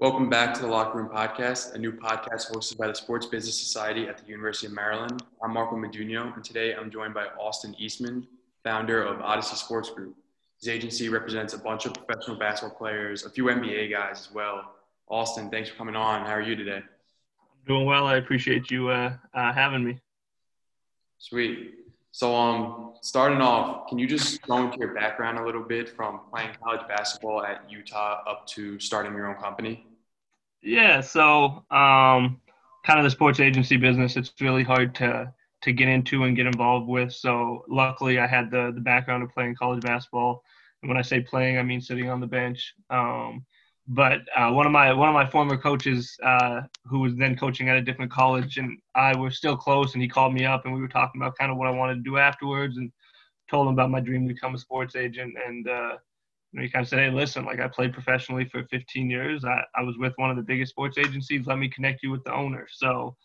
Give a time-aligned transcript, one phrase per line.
[0.00, 3.58] Welcome back to the Locker Room Podcast, a new podcast hosted by the Sports Business
[3.58, 5.24] Society at the University of Maryland.
[5.42, 8.24] I'm Marco Meduno, and today I'm joined by Austin Eastman,
[8.62, 10.14] founder of Odyssey Sports Group.
[10.60, 14.72] His agency represents a bunch of professional basketball players, a few NBA guys as well.
[15.08, 16.24] Austin, thanks for coming on.
[16.24, 16.76] How are you today?
[16.76, 18.06] I'm doing well.
[18.06, 19.98] I appreciate you uh, uh, having me.
[21.18, 21.74] Sweet.
[22.10, 26.20] So, um, starting off, can you just go into your background a little bit from
[26.32, 29.86] playing college basketball at Utah up to starting your own company?
[30.62, 31.00] Yeah.
[31.00, 32.40] So, um,
[32.84, 36.46] kind of the sports agency business, it's really hard to to get into and get
[36.46, 37.12] involved with.
[37.12, 40.42] So, luckily, I had the the background of playing college basketball.
[40.82, 42.74] And when I say playing, I mean sitting on the bench.
[42.90, 43.44] Um,
[43.88, 47.70] but uh, one of my one of my former coaches uh, who was then coaching
[47.70, 50.74] at a different college and I were still close and he called me up and
[50.74, 52.92] we were talking about kind of what I wanted to do afterwards and
[53.50, 55.96] told him about my dream to become a sports agent and uh,
[56.52, 59.44] you know, he kind of said hey listen like I played professionally for 15 years.
[59.46, 61.46] I, I was with one of the biggest sports agencies.
[61.46, 62.66] Let me connect you with the owner.
[62.70, 63.16] So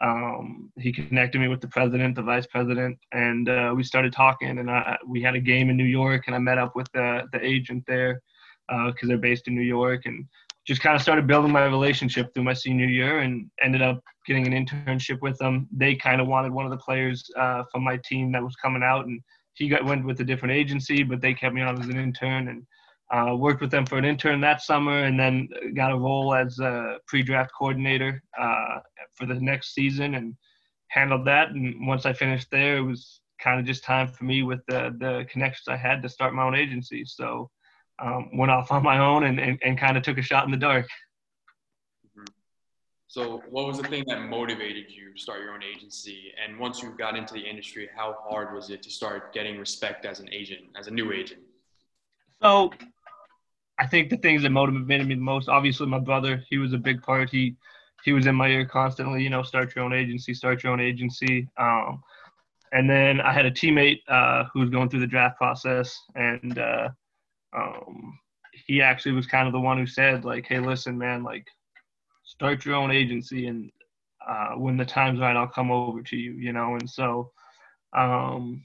[0.00, 4.58] um, he connected me with the president the vice president and uh, we started talking
[4.58, 7.24] and I, we had a game in New York and I met up with the,
[7.32, 8.22] the agent there
[8.68, 10.24] because uh, they're based in New York, and
[10.66, 14.46] just kind of started building my relationship through my senior year, and ended up getting
[14.46, 15.68] an internship with them.
[15.70, 18.82] They kind of wanted one of the players uh, from my team that was coming
[18.82, 19.20] out, and
[19.54, 22.48] he got went with a different agency, but they kept me on as an intern
[22.48, 22.66] and.
[23.14, 26.58] Uh, worked with them for an intern that summer and then got a role as
[26.58, 28.80] a pre-draft coordinator uh,
[29.14, 30.34] for the next season and
[30.88, 31.50] handled that.
[31.50, 34.96] And once I finished there, it was kind of just time for me with the
[34.98, 37.04] the connections I had to start my own agency.
[37.04, 37.50] So
[37.98, 40.50] um, went off on my own and, and, and kind of took a shot in
[40.50, 40.86] the dark.
[42.06, 42.24] Mm-hmm.
[43.06, 46.32] So, what was the thing that motivated you to start your own agency?
[46.42, 50.04] And once you got into the industry, how hard was it to start getting respect
[50.04, 51.40] as an agent, as a new agent?
[52.42, 52.72] So,
[53.78, 56.78] I think the things that motivated me the most, obviously, my brother, he was a
[56.78, 57.30] big part.
[57.30, 57.56] He
[58.04, 59.22] he was in my ear constantly.
[59.22, 61.48] You know, start your own agency, start your own agency.
[61.58, 62.02] Um,
[62.72, 66.58] and then I had a teammate uh, who was going through the draft process, and
[66.58, 66.88] uh,
[67.56, 68.18] um,
[68.66, 71.46] he actually was kind of the one who said like, "Hey, listen, man, like,
[72.24, 73.70] start your own agency, and
[74.26, 76.74] uh, when the time's right, I'll come over to you," you know.
[76.74, 77.30] And so,
[77.92, 78.64] um,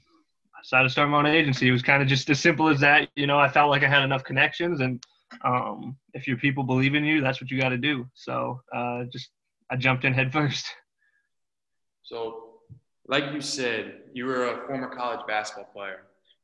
[0.56, 1.68] I decided to start my own agency.
[1.68, 3.38] It was kind of just as simple as that, you know.
[3.38, 5.02] I felt like I had enough connections, and
[5.44, 8.06] um, if your people believe in you, that's what you got to do.
[8.14, 9.30] So, uh, just
[9.70, 10.66] I jumped in head first.
[12.04, 12.58] So,
[13.06, 16.02] like you said, you were a former college basketball player.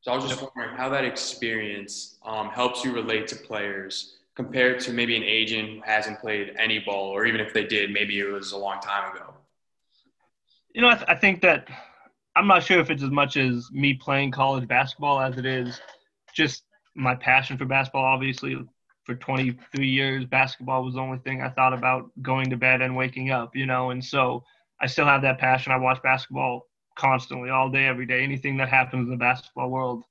[0.08, 4.80] So I was just wondering how that experience um, helps you relate to players compared
[4.80, 8.18] to maybe an agent who hasn't played any ball, or even if they did, maybe
[8.18, 9.34] it was a long time ago.
[10.74, 11.68] You know, I, th- I think that
[12.34, 15.78] I'm not sure if it's as much as me playing college basketball as it is
[16.34, 16.62] just
[16.94, 18.06] my passion for basketball.
[18.06, 18.56] Obviously,
[19.04, 22.96] for 23 years, basketball was the only thing I thought about going to bed and
[22.96, 24.42] waking up, you know, and so
[24.80, 25.70] I still have that passion.
[25.70, 26.64] I watch basketball
[26.98, 28.22] constantly, all day, every day.
[28.22, 30.04] Anything that happens in the basketball world,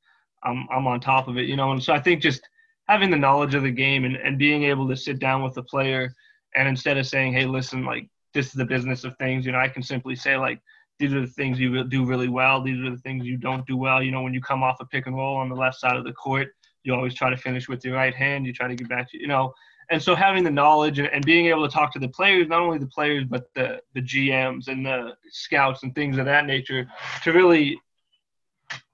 [0.43, 1.71] I'm I'm on top of it, you know.
[1.71, 2.41] And so I think just
[2.87, 5.63] having the knowledge of the game and, and being able to sit down with the
[5.63, 6.13] player
[6.55, 9.59] and instead of saying, hey, listen, like this is the business of things, you know,
[9.59, 10.61] I can simply say like
[10.99, 12.61] these are the things you do really well.
[12.61, 14.01] These are the things you don't do well.
[14.01, 16.03] You know, when you come off a pick and roll on the left side of
[16.03, 16.47] the court,
[16.83, 18.45] you always try to finish with your right hand.
[18.45, 19.53] You try to get back to, you know,
[19.89, 22.77] and so having the knowledge and, being able to talk to the players, not only
[22.77, 26.87] the players but the the GMs and the scouts and things of that nature,
[27.23, 27.79] to really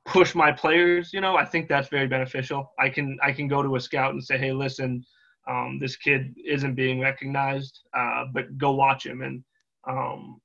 [0.06, 1.12] push my players.
[1.14, 2.72] You know, I think that's very beneficial.
[2.80, 5.04] I can I can go to a scout and say, hey, listen,
[5.48, 9.22] um, this kid isn't being recognized, uh, but go watch him.
[9.22, 9.44] And
[9.88, 10.42] um,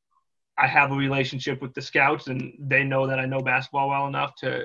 [0.56, 4.08] I have a relationship with the scouts, and they know that I know basketball well
[4.08, 4.64] enough to,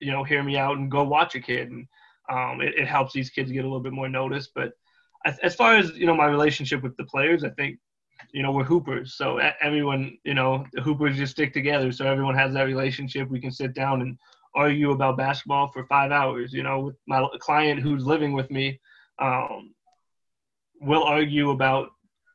[0.00, 1.70] you know, hear me out and go watch a kid.
[1.70, 1.86] And
[2.30, 4.72] um, it, it helps these kids get a little bit more notice, but
[5.26, 7.78] as far as you know my relationship with the players i think
[8.32, 9.14] you know we're hoopers.
[9.14, 11.92] So everyone you know the hoopers just stick together.
[11.92, 13.28] So everyone has that relationship.
[13.28, 14.18] We can sit down and
[14.54, 16.52] argue about basketball for five hours.
[16.52, 18.80] You know with my client who's living with me
[19.18, 19.74] um,
[20.80, 21.90] we'll argue about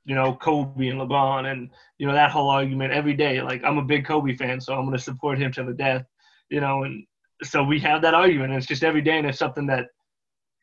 [0.05, 3.41] you know kobe and lebron and you know that whole argument every day.
[3.41, 6.05] Like i'm a big kobe fan so i'm going to support him to the death
[6.49, 7.05] you know and
[7.43, 8.53] so we have that argument.
[8.53, 9.87] It's just every day and it's something that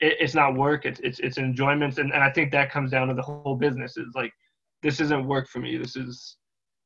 [0.02, 0.84] it, it's not work.
[0.84, 3.96] It's it's it's enjoyment, and, and I think that comes down to the whole business.
[3.96, 4.32] Is like
[4.82, 5.78] this isn't work for me.
[5.78, 6.36] This is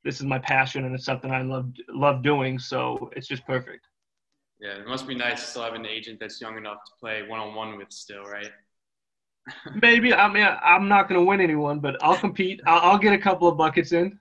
[0.05, 2.59] this is my passion, and it's something I love love doing.
[2.59, 3.87] So it's just perfect.
[4.61, 7.23] Yeah, it must be nice to still have an agent that's young enough to play
[7.27, 8.51] one on one with still, right?
[9.83, 12.61] Maybe I mean I'm not going to win anyone, but I'll compete.
[12.67, 14.19] I'll, I'll, get a couple of buckets in.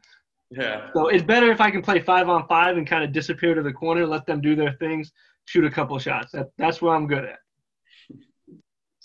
[0.51, 0.89] Yeah.
[0.93, 3.63] So it's better if I can play five on five and kind of disappear to
[3.63, 5.11] the corner, let them do their things,
[5.45, 6.31] shoot a couple shots.
[6.33, 7.39] That, that's what I'm good at.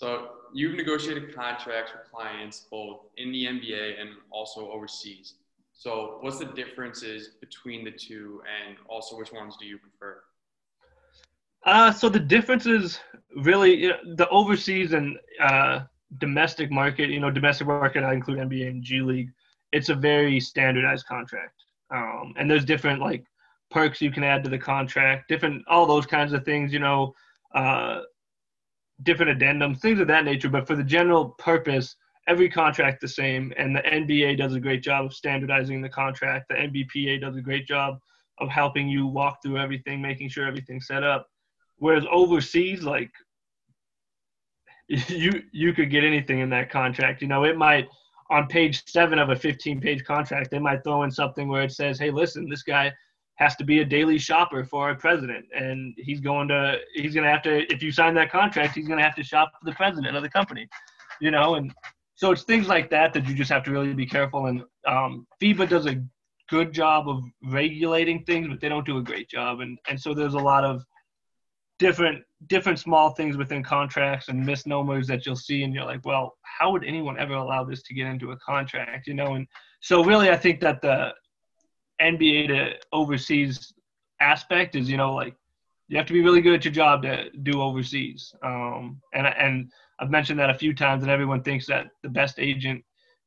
[0.00, 5.34] So you've negotiated contracts with clients both in the NBA and also overseas.
[5.74, 10.22] So what's the differences between the two, and also which ones do you prefer?
[11.66, 12.98] Uh, so the differences
[13.36, 15.80] really you know, the overseas and uh,
[16.16, 17.10] domestic market.
[17.10, 19.28] You know, domestic market I include NBA and G League.
[19.70, 23.26] It's a very standardized contract, um, and there's different like
[23.70, 26.72] perks you can add to the contract, different all those kinds of things.
[26.72, 27.14] You know,
[27.54, 28.00] uh,
[29.02, 30.48] different addendums, things of that nature.
[30.48, 34.82] But for the general purpose, every contract the same, and the NBA does a great
[34.82, 36.46] job of standardizing the contract.
[36.48, 37.98] The NBPA does a great job
[38.38, 41.26] of helping you walk through everything, making sure everything's set up.
[41.78, 43.10] Whereas overseas, like
[44.88, 47.22] you you could get anything in that contract.
[47.22, 47.88] You know, it might
[48.30, 51.72] on page seven of a 15 page contract, they might throw in something where it
[51.72, 52.92] says, "Hey, listen, this guy
[53.40, 57.24] has to be a daily shopper for our president, and he's going to he's going
[57.24, 59.68] to have to if you sign that contract, he's going to have to shop for
[59.68, 60.68] the president of the company."
[61.20, 61.72] You know, and
[62.14, 64.46] so it's things like that that you just have to really be careful.
[64.46, 66.02] And um, FIBA does a
[66.48, 69.60] good job of regulating things, but they don't do a great job.
[69.60, 70.84] And and so there's a lot of
[71.78, 76.36] different different small things within contracts and misnomers that you'll see and you're like well
[76.42, 79.46] how would anyone ever allow this to get into a contract you know and
[79.80, 81.10] so really i think that the
[82.00, 83.72] nba to overseas
[84.20, 85.34] aspect is you know like
[85.88, 89.72] you have to be really good at your job to do overseas um, and and
[89.98, 92.84] i've mentioned that a few times and everyone thinks that the best agent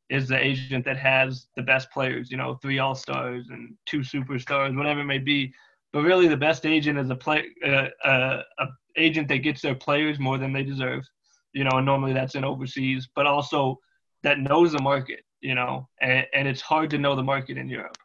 [0.09, 3.99] is the agent that has the best players you know three all stars and two
[3.99, 5.53] superstars whatever it may be
[5.93, 8.67] but really, the best agent is a play uh, uh, a
[8.97, 11.07] agent that gets their players more than they deserve.
[11.53, 13.79] You know, and normally that's in overseas, but also
[14.23, 15.23] that knows the market.
[15.41, 17.97] You know, and, and it's hard to know the market in Europe.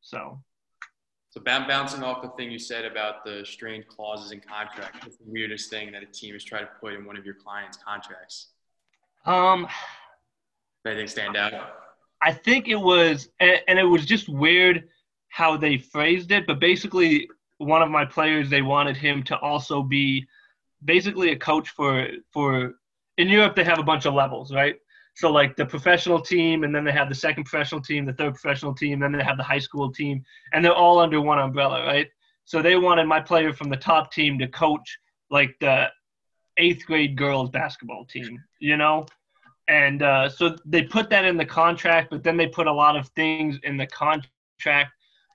[0.00, 0.40] So.
[1.30, 5.24] So bouncing off the thing you said about the strange clauses in contracts, what's the
[5.26, 8.48] weirdest thing that a team has tried to put in one of your clients' contracts?
[9.26, 9.68] Um,
[10.84, 11.52] that they stand out.
[12.22, 14.88] I think it was, and it was just weird
[15.28, 17.28] how they phrased it, but basically
[17.58, 20.26] one of my players they wanted him to also be
[20.84, 22.74] basically a coach for for
[23.18, 24.76] in Europe they have a bunch of levels, right?
[25.18, 28.34] So like the professional team and then they have the second professional team, the third
[28.34, 30.22] professional team, then they have the high school team
[30.52, 32.06] and they're all under one umbrella, right?
[32.44, 34.96] So they wanted my player from the top team to coach
[35.28, 35.88] like the
[36.56, 39.06] eighth grade girls basketball team, you know?
[39.66, 42.94] And uh, so they put that in the contract, but then they put a lot
[42.94, 44.92] of things in the contract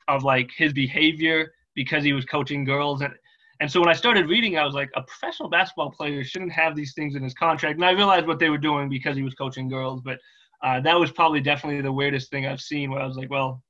[0.07, 3.13] of like his behavior because he was coaching girls and
[3.59, 6.75] and so when I started reading, I was like, a professional basketball player shouldn't have
[6.75, 7.75] these things in his contract.
[7.75, 10.01] And I realized what they were doing because he was coaching girls.
[10.01, 10.19] But
[10.63, 13.61] uh, that was probably definitely the weirdest thing I've seen where I was like, well,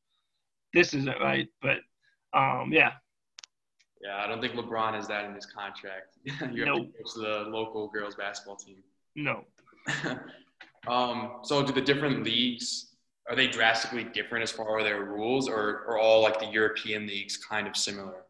[0.74, 1.48] this isn't right.
[1.62, 1.78] But
[2.34, 2.94] um, yeah.
[4.02, 6.18] Yeah, I don't think LeBron has that in his contract.
[6.26, 6.88] you have nope.
[6.88, 8.78] to coach the local girls basketball team.
[9.16, 9.44] No.
[10.88, 12.94] um, so do the different leagues
[13.30, 17.08] are they drastically different as far as their rules or are all like the European
[17.08, 18.26] leagues kind of similar?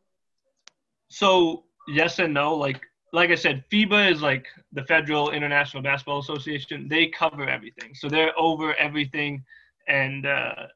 [1.10, 2.56] So yes and no.
[2.56, 6.88] Like like I said, FIBA is like the Federal International Basketball Association.
[6.88, 7.94] They cover everything.
[7.94, 9.44] So they're over everything
[9.88, 10.68] and uh,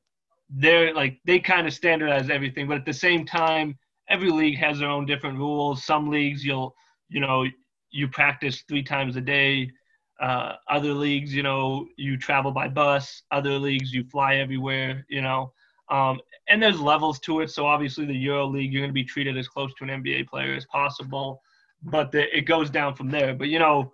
[0.49, 2.67] they're like they kind of standardize everything.
[2.67, 3.77] But at the same time,
[4.09, 5.83] every league has their own different rules.
[5.83, 6.75] Some leagues you'll
[7.09, 7.45] you know
[7.89, 9.71] you practice three times a day
[10.19, 13.21] uh, other leagues, you know, you travel by bus.
[13.31, 15.05] Other leagues, you fly everywhere.
[15.09, 15.53] You know,
[15.89, 17.49] um, and there's levels to it.
[17.49, 20.27] So obviously, the Euro League, you're going to be treated as close to an NBA
[20.27, 21.41] player as possible,
[21.83, 23.33] but the, it goes down from there.
[23.33, 23.91] But you know,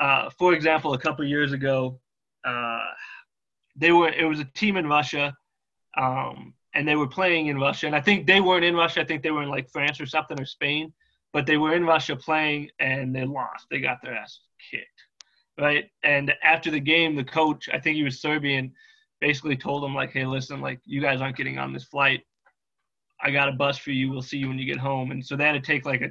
[0.00, 1.98] uh, for example, a couple years ago,
[2.44, 2.80] uh,
[3.76, 5.36] they were it was a team in Russia,
[5.96, 7.86] um, and they were playing in Russia.
[7.86, 9.00] And I think they weren't in Russia.
[9.00, 10.92] I think they were in like France or something or Spain.
[11.32, 13.66] But they were in Russia playing, and they lost.
[13.70, 15.02] They got their ass kicked
[15.58, 15.90] right?
[16.02, 18.72] And after the game, the coach, I think he was Serbian,
[19.22, 22.22] basically told him like, "Hey, listen, like you guys aren't getting on this flight.
[23.22, 24.10] I got a bus for you.
[24.10, 26.10] We'll see you when you get home." And so they had to take like a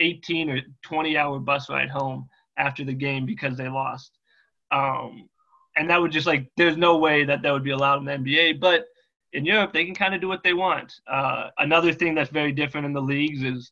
[0.00, 4.10] 18 or 20 hour bus ride home after the game because they lost.
[4.70, 5.28] Um,
[5.76, 8.12] and that would just like, there's no way that that would be allowed in the
[8.12, 8.60] NBA.
[8.60, 8.86] But
[9.32, 10.92] in Europe, they can kind of do what they want.
[11.06, 13.70] Uh, another thing that's very different in the leagues is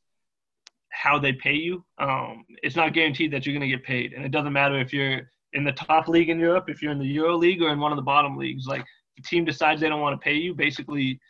[0.91, 1.85] how they pay you.
[1.99, 4.93] Um, it's not guaranteed that you're going to get paid, and it doesn't matter if
[4.93, 7.81] you're in the top league in Europe, if you're in the Euro League, or in
[7.81, 8.67] one of the bottom leagues.
[8.67, 8.85] Like
[9.17, 11.21] the team decides they don't want to pay you, basically,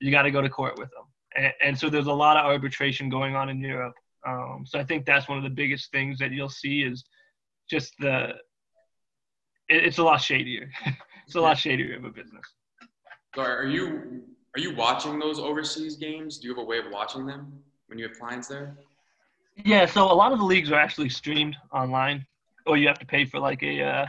[0.00, 1.04] you got to go to court with them.
[1.36, 3.94] And, and, so there's a lot of arbitration going on in Europe.
[4.26, 7.04] Um, so I think that's one of the biggest things that you'll see is
[7.68, 8.30] just the.
[9.68, 10.68] It, it's a lot shadier.
[11.26, 12.44] it's a lot shadier of a business.
[13.34, 14.22] So are you
[14.56, 16.38] are you watching those overseas games?
[16.38, 17.52] Do you have a way of watching them
[17.86, 18.76] when you have clients there?
[19.64, 22.26] Yeah, so a lot of the leagues are actually streamed online.
[22.66, 24.06] Or you have to pay for like a uh,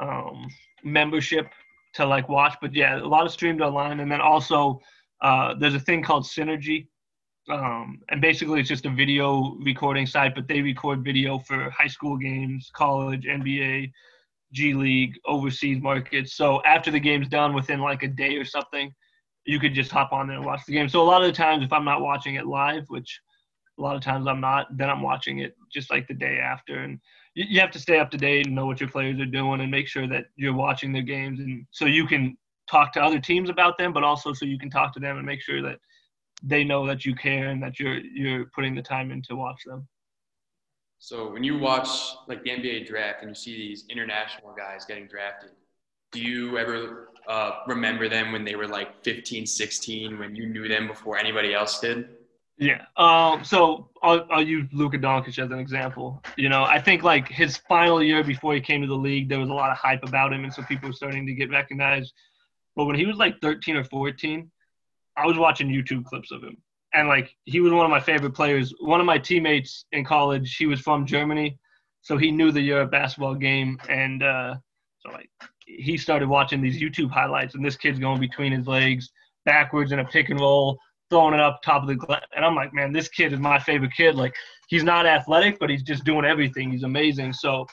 [0.00, 0.46] um,
[0.84, 1.46] membership
[1.94, 2.56] to like watch.
[2.60, 4.80] But yeah, a lot of streamed online, and then also
[5.22, 6.88] uh, there's a thing called Synergy,
[7.48, 11.88] um, and basically it's just a video recording site, but they record video for high
[11.88, 13.90] school games, college, NBA,
[14.52, 16.34] G League, overseas markets.
[16.34, 18.92] So after the game's done, within like a day or something,
[19.46, 20.88] you could just hop on there and watch the game.
[20.88, 23.20] So a lot of the times, if I'm not watching it live, which
[23.78, 26.80] a lot of times I'm not, then I'm watching it just like the day after.
[26.80, 27.00] And
[27.48, 29.70] you, have to stay up to date and know what your players are doing and
[29.70, 32.36] make sure that you're watching their games, and so you can
[32.68, 35.26] talk to other teams about them, but also so you can talk to them and
[35.26, 35.78] make sure that
[36.42, 39.62] they know that you care and that you're you're putting the time in to watch
[39.66, 39.86] them.
[40.98, 41.88] So when you watch
[42.28, 45.50] like the NBA draft and you see these international guys getting drafted,
[46.12, 50.68] do you ever uh, remember them when they were like 15, 16, when you knew
[50.68, 52.08] them before anybody else did?
[52.60, 52.84] Yeah.
[52.98, 56.22] Um, so I'll, I'll use Luka Doncic as an example.
[56.36, 59.40] You know, I think like his final year before he came to the league, there
[59.40, 62.12] was a lot of hype about him, and so people were starting to get recognized.
[62.76, 64.50] But when he was like 13 or 14,
[65.16, 66.58] I was watching YouTube clips of him.
[66.92, 68.74] And like he was one of my favorite players.
[68.80, 71.58] One of my teammates in college, he was from Germany,
[72.02, 73.78] so he knew the Europe basketball game.
[73.88, 74.56] And uh,
[74.98, 75.30] so like
[75.64, 79.10] he started watching these YouTube highlights, and this kid's going between his legs
[79.46, 80.78] backwards in a pick and roll,
[81.10, 82.22] throwing it up top of the glass.
[82.34, 84.14] And I'm like, man, this kid is my favorite kid.
[84.14, 84.34] Like
[84.68, 86.70] he's not athletic, but he's just doing everything.
[86.70, 87.32] He's amazing.
[87.32, 87.66] So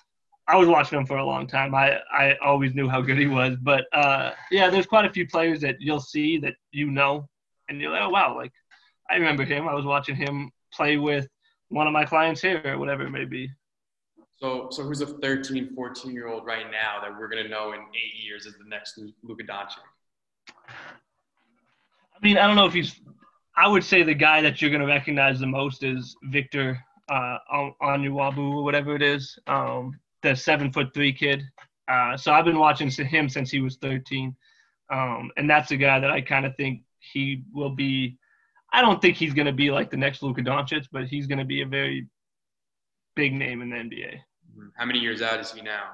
[0.48, 1.76] I was watching him for a long time.
[1.76, 3.58] I, I always knew how good he was.
[3.62, 7.28] But uh, yeah, there's quite a few players that you'll see that you know,
[7.70, 8.52] and you're like, oh, wow, like
[9.10, 9.68] I remember him.
[9.68, 11.28] I was watching him play with
[11.70, 13.50] one of my clients here or whatever it may be.
[14.38, 17.74] So, so who's a 13, 14 year old right now that we're going to know
[17.74, 19.80] in eight years as the next Luka Doncic?
[20.70, 23.00] I mean, I don't know if he's.
[23.58, 27.38] I would say the guy that you're going to recognize the most is Victor uh,
[27.82, 29.38] Onyeabor or whatever it is.
[29.48, 31.44] Um, the seven foot three kid.
[31.88, 34.36] Uh, so I've been watching him since he was 13,
[34.92, 38.18] um, and that's a guy that I kind of think he will be.
[38.74, 41.40] I don't think he's going to be like the next Luka Doncic, but he's going
[41.40, 42.08] to be a very
[43.16, 44.16] big name in the NBA.
[44.16, 44.68] Mm-hmm.
[44.76, 45.86] How many years out is he now?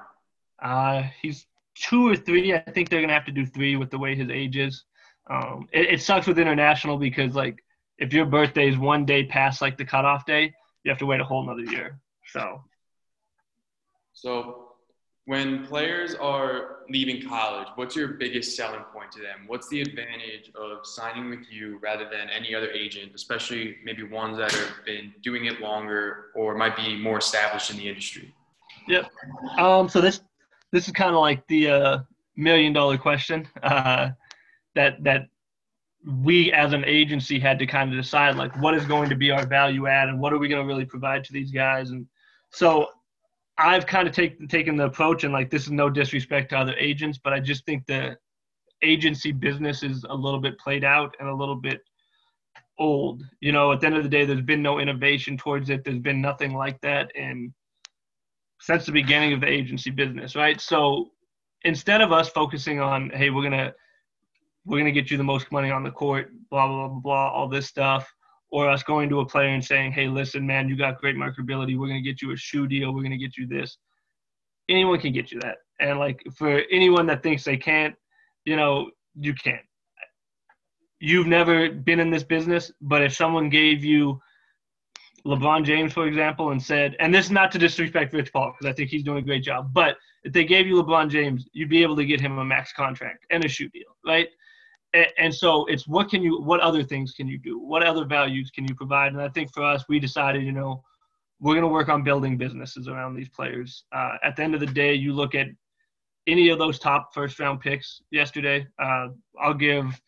[0.60, 2.52] Uh, he's two or three.
[2.54, 4.84] I think they're going to have to do three with the way his age is.
[5.30, 7.62] Um, it, it sucks with international because like
[7.98, 10.52] if your birthday is one day past like the cutoff day,
[10.82, 11.98] you have to wait a whole another year.
[12.26, 12.60] So
[14.24, 14.68] so,
[15.26, 19.40] when players are leaving college, what's your biggest selling point to them?
[19.46, 24.38] What's the advantage of signing with you rather than any other agent, especially maybe ones
[24.38, 28.34] that have been doing it longer or might be more established in the industry?
[28.86, 29.10] Yep.
[29.58, 30.20] Um, so this
[30.72, 31.98] this is kind of like the uh,
[32.36, 34.10] million dollar question uh,
[34.74, 35.28] that that
[36.22, 39.30] we as an agency had to kind of decide like what is going to be
[39.30, 42.06] our value add and what are we going to really provide to these guys and
[42.50, 42.88] so
[43.56, 46.74] I've kind of taken taken the approach and like this is no disrespect to other
[46.76, 48.16] agents, but I just think the
[48.82, 51.80] agency business is a little bit played out and a little bit
[52.78, 53.22] old.
[53.40, 55.84] You know, at the end of the day, there's been no innovation towards it.
[55.84, 57.52] There's been nothing like that and
[58.60, 60.60] since the beginning of the agency business, right?
[60.60, 61.10] So
[61.62, 63.74] instead of us focusing on, hey, we're gonna
[64.64, 67.48] we're gonna get you the most money on the court, blah blah blah blah, all
[67.48, 68.12] this stuff
[68.54, 71.76] or us going to a player and saying, hey, listen, man, you got great marketability.
[71.76, 72.94] We're going to get you a shoe deal.
[72.94, 73.78] We're going to get you this.
[74.68, 75.56] Anyone can get you that.
[75.80, 77.96] And like for anyone that thinks they can't,
[78.44, 79.64] you know, you can't.
[81.00, 84.20] You've never been in this business, but if someone gave you
[85.26, 88.72] LeBron James, for example, and said, and this is not to disrespect Rich Paul because
[88.72, 91.70] I think he's doing a great job, but if they gave you LeBron James, you'd
[91.70, 94.28] be able to get him a max contract and a shoe deal, right?
[95.18, 97.58] And, so it's what can you what other things can you do?
[97.58, 99.12] What other values can you provide?
[99.12, 100.82] And i think for us we decided you know
[101.40, 103.84] we're going to work on building businesses around these players.
[103.92, 105.48] Uh, at the end of the day you look at
[106.26, 109.08] any of those top first round picks yesterday uh,
[109.40, 110.00] i'll give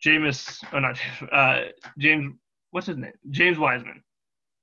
[0.00, 0.98] James or not
[1.32, 1.64] uh,
[1.98, 2.34] James
[2.70, 3.12] what's his name?
[3.30, 4.02] James Wiseman.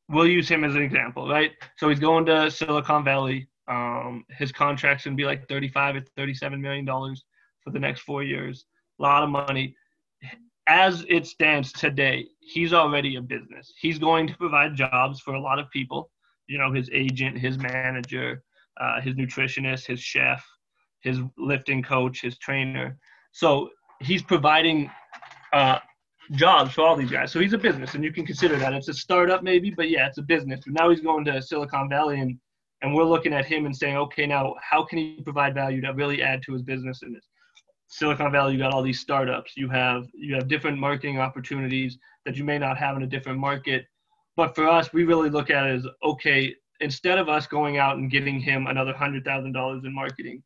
[0.08, 1.51] We'll use him as an example right?
[1.77, 3.48] So he's going to Silicon Valley.
[3.68, 7.25] Um, his contract's going to be like 35 to 37 million dollars
[7.62, 8.65] for the next four years
[8.99, 9.75] a lot of money.
[10.67, 13.71] As it stands today, he's already a business.
[13.79, 16.09] He's going to provide jobs for a lot of people.
[16.47, 18.43] You know, his agent, his manager,
[18.79, 20.45] uh, his nutritionist, his chef,
[21.01, 22.97] his lifting coach, his trainer.
[23.31, 23.69] So
[24.01, 24.89] he's providing
[25.53, 25.79] uh,
[26.31, 27.31] jobs for all these guys.
[27.31, 28.73] So he's a business, and you can consider that.
[28.73, 30.61] It's a startup, maybe, but yeah, it's a business.
[30.65, 32.39] But now he's going to Silicon Valley, and
[32.81, 35.93] and we're looking at him and saying, okay, now how can he provide value to
[35.93, 37.25] really add to his business in this?
[37.88, 39.54] Silicon Valley, you got all these startups.
[39.56, 43.39] You have you have different marketing opportunities that you may not have in a different
[43.39, 43.86] market.
[44.36, 46.56] But for us, we really look at it as okay.
[46.82, 50.44] instead of us going out and getting him another hundred thousand dollars in marketing,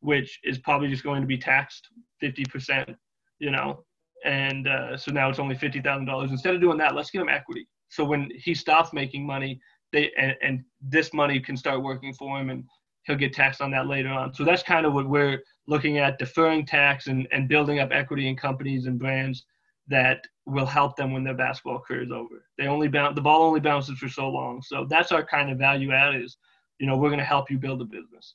[0.00, 1.88] which is probably just going to be taxed
[2.20, 2.90] fifty percent,
[3.38, 3.84] you know,
[4.24, 6.30] and uh, so now it's only fifty thousand dollars.
[6.30, 7.66] Instead of doing that, let's get him equity.
[7.88, 9.60] So when he stops making money,
[9.92, 12.64] they and, and this money can start working for him, and
[13.04, 14.34] he'll get taxed on that later on.
[14.34, 18.28] So that's kind of what we're looking at: deferring tax and and building up equity
[18.28, 19.44] in companies and brands
[19.88, 22.44] that will help them when their basketball career is over.
[22.58, 24.62] They only bounce the ball only bounces for so long.
[24.62, 26.36] So that's our kind of value add is,
[26.78, 28.34] you know, we're going to help you build a business.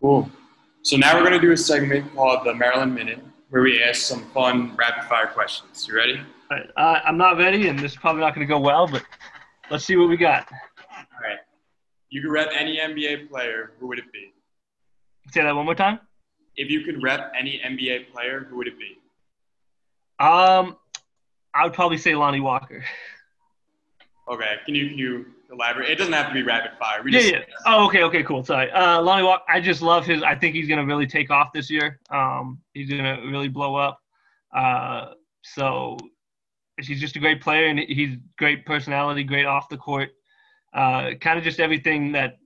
[0.00, 0.28] Cool.
[0.82, 3.20] So now we're going to do a segment called the Maryland Minute,
[3.50, 5.86] where we ask some fun rapid fire questions.
[5.86, 6.20] You ready?
[6.50, 6.68] Right.
[6.76, 9.04] Uh, I'm not ready, and this is probably not going to go well, but
[9.70, 10.50] let's see what we got.
[10.50, 11.38] All right.
[12.10, 13.72] You could rep any NBA player.
[13.78, 14.31] Who would it be?
[15.32, 16.00] Say that one more time.
[16.56, 18.98] If you could rep any NBA player, who would it be?
[20.22, 20.76] Um,
[21.54, 22.84] I would probably say Lonnie Walker.
[24.28, 24.54] Okay.
[24.64, 25.90] Can you can you elaborate?
[25.90, 27.02] It doesn't have to be rapid fire.
[27.02, 27.40] We yeah, just, yeah.
[27.66, 28.44] Oh, okay, okay, cool.
[28.44, 28.70] Sorry.
[28.70, 29.42] Uh, Lonnie Walker.
[29.48, 30.22] I just love his.
[30.22, 31.98] I think he's gonna really take off this year.
[32.10, 34.00] Um, he's gonna really blow up.
[34.54, 35.12] Uh,
[35.42, 35.96] so
[36.80, 40.10] he's just a great player and he's great personality, great off the court.
[40.72, 42.38] Uh, kind of just everything that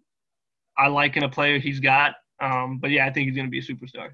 [0.78, 2.14] I like in a player he's got.
[2.40, 4.10] Um, but yeah, I think he's gonna be a superstar.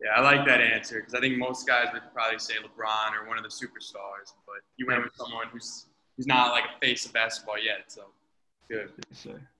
[0.00, 3.26] Yeah, I like that answer because I think most guys would probably say LeBron or
[3.28, 5.86] one of the superstars, but you went with someone who's
[6.16, 7.84] who's not like a face of basketball yet.
[7.88, 8.06] So
[8.68, 8.92] good.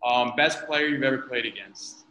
[0.05, 2.05] Um, best player you've ever played against?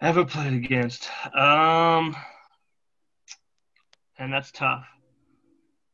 [0.00, 1.08] Ever played against?
[1.34, 2.16] Um,
[4.18, 4.86] and that's tough.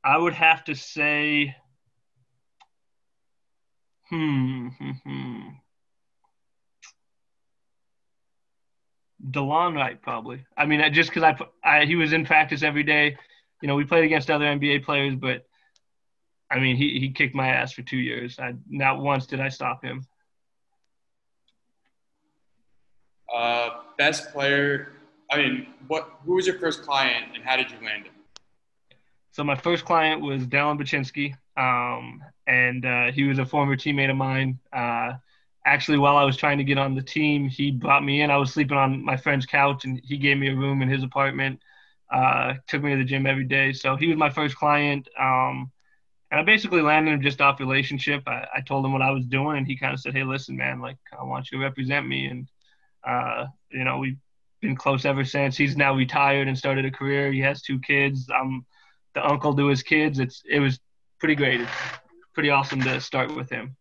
[0.02, 1.54] I would have to say,
[4.08, 5.48] hmm, hmm, hmm.
[9.28, 10.44] Delon Wright, probably.
[10.56, 11.36] I mean, just because I,
[11.80, 13.16] I, he was in practice every day.
[13.60, 15.46] You know, we played against other NBA players, but
[16.50, 18.38] I mean, he, he kicked my ass for two years.
[18.38, 20.06] I, not once did I stop him.
[23.32, 24.92] Uh, best player.
[25.30, 26.10] I mean, what?
[26.24, 28.14] Who was your first client, and how did you land him?
[29.30, 34.10] So my first client was Dallin Bachynski, um, and uh, he was a former teammate
[34.10, 34.58] of mine.
[34.72, 35.12] Uh,
[35.64, 38.30] actually, while I was trying to get on the team, he brought me in.
[38.30, 41.02] I was sleeping on my friend's couch, and he gave me a room in his
[41.02, 41.60] apartment.
[42.10, 43.72] Uh, took me to the gym every day.
[43.72, 45.08] So he was my first client.
[45.18, 45.70] Um,
[46.30, 48.22] and I basically landed him just off relationship.
[48.26, 50.56] I, I told him what I was doing, and he kind of said, "Hey, listen,
[50.56, 52.48] man, like I want you to represent me." And
[53.06, 54.18] uh, you know, we've
[54.60, 55.56] been close ever since.
[55.56, 57.32] He's now retired and started a career.
[57.32, 58.28] He has two kids.
[58.30, 58.64] I'm
[59.14, 60.18] the uncle to his kids.
[60.18, 60.78] It's it was
[61.18, 61.62] pretty great.
[61.62, 61.70] It's
[62.32, 63.76] pretty awesome to start with him.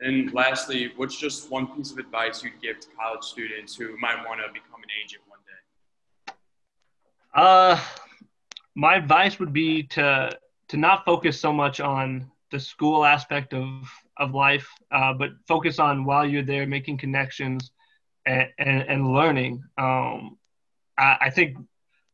[0.00, 4.16] And lastly, what's just one piece of advice you'd give to college students who might
[4.26, 6.34] want to become an agent one day?
[7.34, 7.80] Uh,
[8.74, 10.30] my advice would be to
[10.68, 15.78] to not focus so much on the school aspect of of life, uh, but focus
[15.78, 17.70] on while you're there making connections
[18.24, 19.62] and, and, and learning.
[19.78, 20.38] Um,
[20.98, 21.58] I, I, think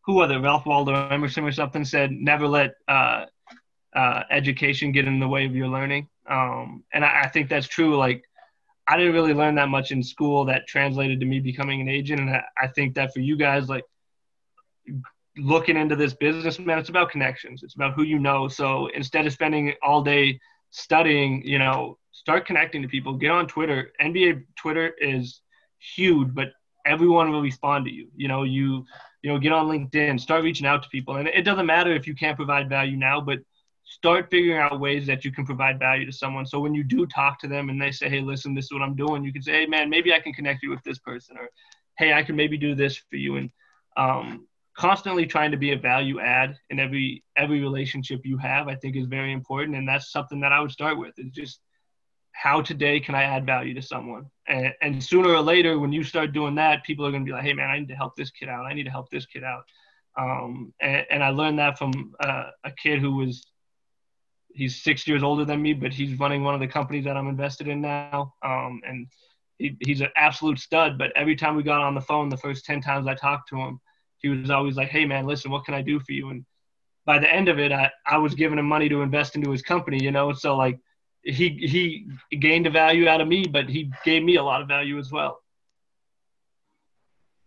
[0.05, 3.27] who was it, Ralph Waldo Emerson or something said, never let uh,
[3.95, 6.09] uh, education get in the way of your learning.
[6.27, 7.97] Um, and I, I, think that's true.
[7.97, 8.25] Like,
[8.87, 12.21] I didn't really learn that much in school that translated to me becoming an agent.
[12.21, 13.85] And I, I think that for you guys, like,
[15.37, 17.63] looking into this business, man, it's about connections.
[17.63, 18.49] It's about who you know.
[18.49, 20.39] So instead of spending all day
[20.71, 23.15] studying, you know, start connecting to people.
[23.15, 23.93] Get on Twitter.
[24.01, 25.41] NBA Twitter is
[25.97, 26.49] huge, but
[26.85, 28.09] everyone will respond to you.
[28.17, 28.85] You know, you
[29.23, 31.17] you know, get on LinkedIn, start reaching out to people.
[31.17, 33.39] And it doesn't matter if you can't provide value now, but
[33.95, 36.47] start figuring out ways that you can provide value to someone.
[36.47, 38.83] So when you do talk to them and they say, Hey, listen, this is what
[38.83, 41.37] I'm doing, you can say, Hey man, maybe I can connect you with this person
[41.39, 41.49] or
[41.99, 43.37] Hey, I can maybe do this for you.
[43.37, 43.51] And
[43.97, 48.75] um, constantly trying to be a value add in every every relationship you have i
[48.75, 51.61] think is very important and that's something that i would start with is just
[52.33, 56.03] how today can i add value to someone and, and sooner or later when you
[56.03, 58.17] start doing that people are going to be like hey man i need to help
[58.17, 59.63] this kid out i need to help this kid out
[60.19, 63.47] um, and, and, i learned that from uh, a kid who was
[64.55, 67.29] he's six years older than me but he's running one of the companies that i'm
[67.29, 69.07] invested in now um, and
[69.59, 72.65] he, he's an absolute stud but every time we got on the phone the first
[72.65, 73.81] 10 times i talked to him
[74.23, 76.45] he was always like, "Hey man, listen, what can I do for you?" And
[77.05, 79.63] by the end of it, I, I was giving him money to invest into his
[79.63, 80.33] company, you know.
[80.33, 80.79] So like
[81.25, 84.69] he he gained a value out of me, but he gave me a lot of
[84.69, 85.42] value as well.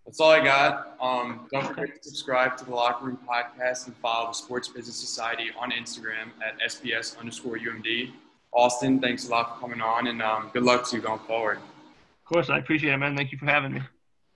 [0.06, 0.96] That's all I got.
[1.02, 4.96] Um, don't forget to subscribe to the Locker Room Podcast and follow the Sports Business
[4.96, 8.12] Society on Instagram at SBS underscore UMD.
[8.54, 11.58] Austin, thanks a lot for coming on, and um, good luck to you going forward.
[11.58, 13.18] Of course, I appreciate it, man.
[13.18, 13.82] Thank you for having me.